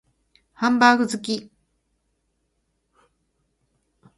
[0.53, 1.51] ハンバーグ好き